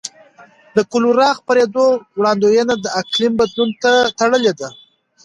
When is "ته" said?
3.81-3.91